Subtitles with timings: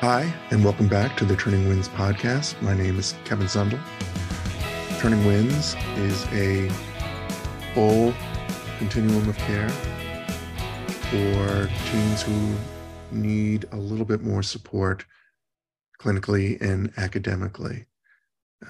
[0.00, 2.60] Hi, and welcome back to the Turning Winds podcast.
[2.60, 3.80] My name is Kevin Zundel.
[5.00, 6.68] Turning Winds is a
[7.72, 8.12] full
[8.76, 12.54] continuum of care for teens who
[13.10, 15.06] need a little bit more support
[15.98, 17.86] clinically and academically.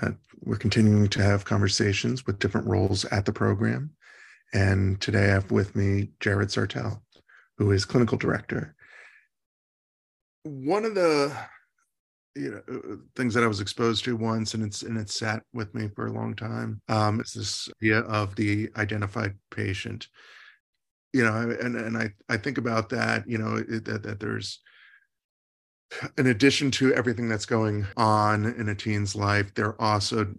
[0.00, 0.12] Uh,
[0.44, 3.90] we're continuing to have conversations with different roles at the program.
[4.54, 7.00] And today I have with me Jared Sartell,
[7.58, 8.76] who is clinical director.
[10.46, 11.36] One of the
[12.34, 15.42] you know uh, things that I was exposed to once, and it's and it's sat
[15.52, 16.80] with me for a long time.
[16.88, 20.08] Um, is this idea of the identified patient?
[21.12, 23.28] You know, and and I I think about that.
[23.28, 24.60] You know, it, that that there's
[26.18, 30.34] in addition to everything that's going on in a teen's life, they're also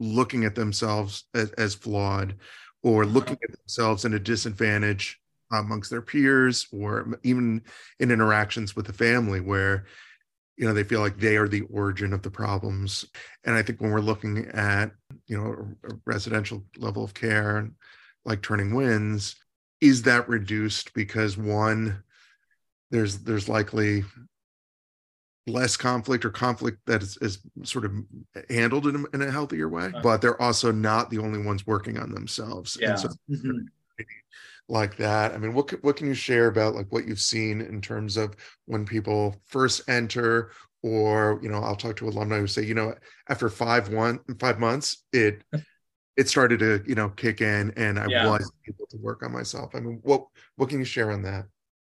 [0.00, 2.34] looking at themselves as, as flawed
[2.82, 5.20] or looking at themselves in a disadvantage
[5.52, 7.62] amongst their peers or even
[8.00, 9.84] in interactions with the family where
[10.56, 13.04] you know they feel like they are the origin of the problems
[13.44, 14.90] and i think when we're looking at
[15.26, 15.52] you know
[15.88, 17.70] a residential level of care
[18.24, 19.36] like turning winds
[19.80, 22.02] is that reduced because one
[22.90, 24.04] there's there's likely
[25.46, 27.92] less conflict or conflict that is, is sort of
[28.50, 30.00] handled in a, in a healthier way uh-huh.
[30.02, 32.96] but they're also not the only ones working on themselves yeah.
[32.96, 33.60] So, mm-hmm.
[34.68, 37.80] Like that i mean what what can you share about like what you've seen in
[37.80, 38.34] terms of
[38.66, 40.50] when people first enter
[40.82, 42.94] or you know i'll talk to alumni who say you know
[43.28, 45.42] after five one five months it
[46.16, 48.28] it started to you know kick in and i yeah.
[48.28, 50.26] was able to work on myself i mean what
[50.56, 51.46] what can you share on that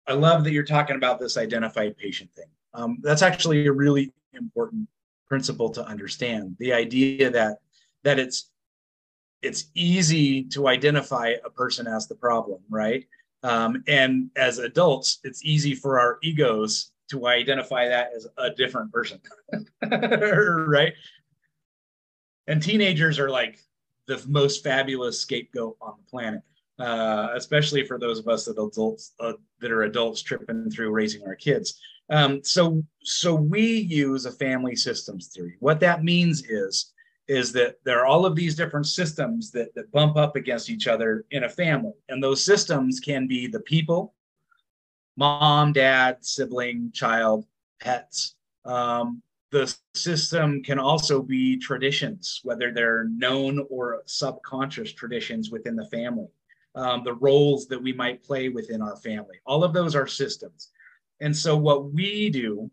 [0.08, 4.14] i love that you're talking about this identified patient thing um, that's actually a really
[4.34, 4.88] important
[5.30, 6.56] principle to understand.
[6.60, 7.60] The idea that
[8.04, 8.50] that it's
[9.42, 13.06] it's easy to identify a person as the problem, right?
[13.44, 18.92] Um, and as adults, it's easy for our egos to identify that as a different
[18.92, 19.20] person,
[19.92, 20.94] right?
[22.48, 23.60] And teenagers are like
[24.08, 26.42] the most fabulous scapegoat on the planet,
[26.80, 31.24] uh, especially for those of us that adults uh, that are adults tripping through raising
[31.24, 31.80] our kids.
[32.10, 35.56] Um, so, so we use a family systems theory.
[35.60, 36.92] What that means is,
[37.30, 40.88] is that there are all of these different systems that, that bump up against each
[40.88, 41.94] other in a family.
[42.10, 44.16] And those systems can be the people,
[45.16, 47.46] mom, dad, sibling, child,
[47.80, 48.34] pets.
[48.66, 55.86] Um, the system can also be traditions, whether they're known or subconscious traditions within the
[55.86, 56.30] family,
[56.74, 59.38] um, the roles that we might play within our family.
[59.46, 60.70] All of those are systems.
[61.22, 62.72] And so, what we do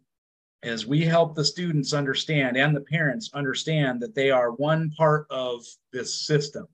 [0.62, 5.26] is we help the students understand and the parents understand that they are one part
[5.30, 6.66] of this system.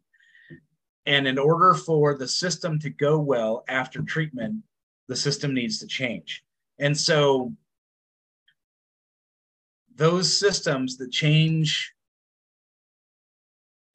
[1.07, 4.63] And in order for the system to go well after treatment,
[5.09, 6.45] the system needs to change.
[6.79, 7.53] And so,
[9.95, 11.93] those systems that change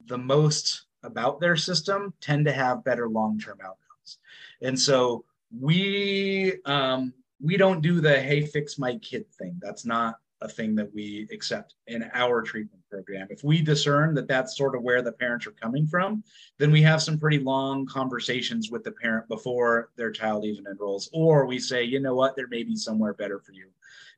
[0.06, 4.18] the most about their system tend to have better long term outcomes.
[4.62, 5.24] And so,
[5.58, 9.58] we um, we don't do the hey fix my kid thing.
[9.60, 13.26] That's not a thing that we accept in our treatment program.
[13.28, 16.22] If we discern that that's sort of where the parents are coming from
[16.58, 21.10] then we have some pretty long conversations with the parent before their child even enrolls.
[21.12, 22.36] Or we say you know what?
[22.36, 23.68] There may be somewhere better for you.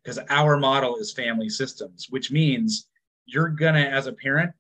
[0.03, 2.87] Because our model is family systems which means
[3.27, 4.53] you're gonna as a parent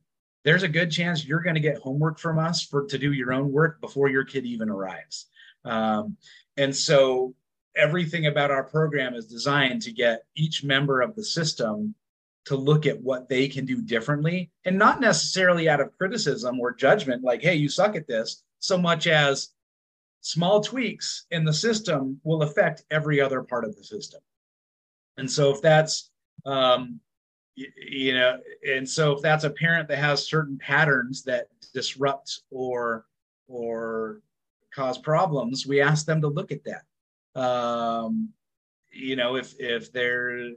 [0.44, 3.52] there's a good chance you're to get homework from us for to do your own
[3.52, 5.26] work before your kid even arrives.
[5.64, 6.16] Um,
[6.56, 7.34] and so
[7.76, 11.94] everything about our program is designed to get each member of the system
[12.46, 16.72] to look at what they can do differently and not necessarily out of criticism or
[16.72, 19.50] judgment like hey you suck at this so much as
[20.20, 24.20] small tweaks in the system will affect every other part of the system.
[25.16, 26.10] And so if that's
[26.46, 27.00] um,
[27.54, 32.42] you, you know and so if that's a parent that has certain patterns that disrupt
[32.50, 33.04] or
[33.48, 34.20] or
[34.74, 36.82] cause problems we ask them to look at that
[37.34, 38.30] um,
[38.92, 40.50] you know if if they're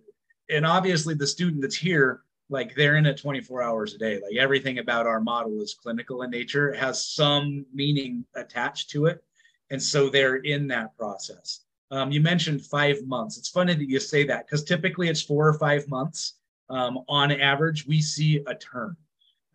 [0.49, 4.15] and obviously the student that's here like they're in it 24 hours a day.
[4.15, 6.71] Like everything about our model is clinical in nature.
[6.71, 9.23] It has some meaning attached to it.
[9.71, 11.61] And so they're in that process.
[11.89, 13.37] Um, you mentioned five months.
[13.37, 16.35] It's funny that you say that because typically it's four or five months.
[16.69, 18.95] Um, on average we see a turn.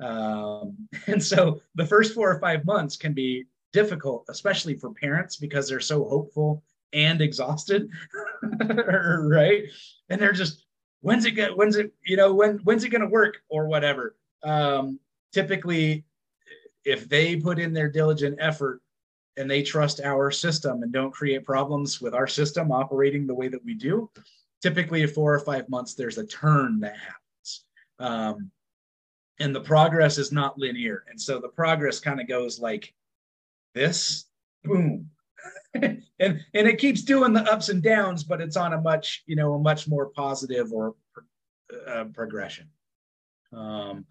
[0.00, 5.36] Um, and so the first four or five months can be difficult especially for parents
[5.36, 6.62] because they're so hopeful
[6.92, 7.88] and exhausted,
[8.60, 9.64] right?
[10.08, 10.64] And they're just,
[11.00, 14.16] when's it get, when's it, you know, when when's it going to work or whatever.
[14.42, 14.98] Um,
[15.32, 16.04] typically,
[16.84, 18.80] if they put in their diligent effort
[19.36, 23.48] and they trust our system and don't create problems with our system operating the way
[23.48, 24.10] that we do,
[24.62, 27.64] typically four or five months, there's a turn that happens.
[27.98, 28.50] Um,
[29.40, 31.04] and the progress is not linear.
[31.08, 32.92] And so the progress kind of goes like
[33.74, 34.24] this,
[34.64, 35.10] boom.
[35.74, 39.36] and and it keeps doing the ups and downs, but it's on a much, you
[39.36, 40.94] know, a much more positive or
[41.86, 42.68] uh, progression.
[43.52, 44.06] Um,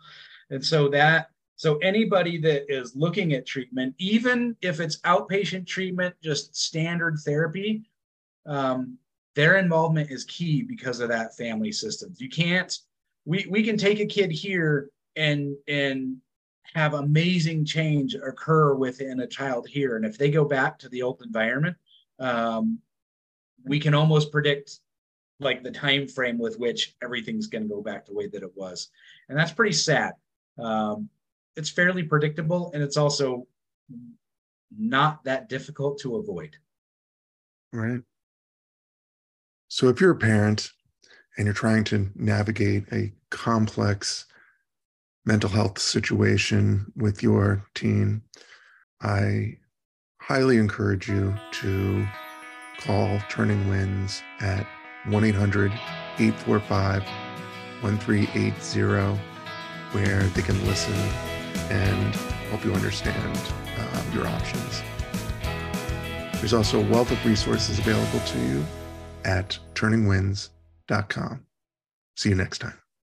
[0.50, 6.16] and so that so anybody that is looking at treatment, even if it's outpatient treatment,
[6.24, 7.84] just standard therapy,
[8.46, 8.98] um,
[9.36, 12.22] their involvement is key because of that family systems.
[12.22, 12.76] You can't.
[13.26, 16.18] We we can take a kid here and and
[16.74, 21.02] have amazing change occur within a child here, and if they go back to the
[21.02, 21.76] old environment,
[22.20, 22.80] um,
[23.64, 24.80] we can almost predict
[25.40, 28.52] like the time frame with which everything's going to go back the way that it
[28.56, 28.90] was,
[29.30, 30.14] and that's pretty sad.
[30.58, 31.10] Um,
[31.56, 33.48] it's fairly predictable, and it's also
[34.78, 36.56] not that difficult to avoid.
[37.74, 38.02] Right.
[39.68, 40.72] So if you're a parent
[41.38, 44.26] and you're trying to navigate a complex
[45.28, 48.22] mental health situation with your teen,
[49.02, 49.58] I
[50.22, 52.08] highly encourage you to
[52.80, 54.66] call Turning Winds at
[55.06, 55.72] 1 800
[56.18, 57.04] 845
[57.82, 59.22] 1380,
[59.92, 60.96] where they can listen
[61.70, 62.16] and
[62.50, 63.38] help you understand
[63.78, 64.82] uh, your options.
[66.40, 68.66] There's also a wealth of resources available to you
[69.26, 71.46] at turningwinds.com.
[72.16, 72.78] See you next time.